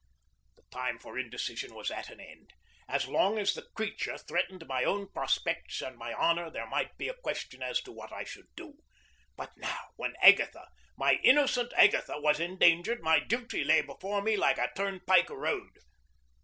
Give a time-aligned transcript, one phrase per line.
[0.55, 2.53] The time for indecision was at an end.
[2.87, 7.07] As long as the creature threatened my own prospects and my honor there might be
[7.07, 8.79] a question as to what I should do.
[9.37, 14.57] But now, when Agatha my innocent Agatha was endangered, my duty lay before me like
[14.57, 15.77] a turnpike road.